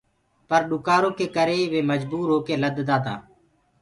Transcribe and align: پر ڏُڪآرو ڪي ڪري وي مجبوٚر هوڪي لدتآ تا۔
پر 0.49 0.61
ڏُڪآرو 0.69 1.09
ڪي 1.17 1.25
ڪري 1.35 1.59
وي 1.71 1.81
مجبوٚر 1.91 2.27
هوڪي 2.33 2.55
لدتآ 2.63 2.97
تا۔ 3.05 3.13